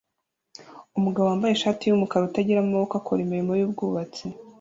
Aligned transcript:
Umugabo 0.97 1.25
wambaye 1.27 1.53
ishati 1.55 1.83
yumukara 1.85 2.23
utagira 2.29 2.59
amaboko 2.61 2.93
akora 2.95 3.19
imirimo 3.21 3.51
yubwubatsi 3.59 4.23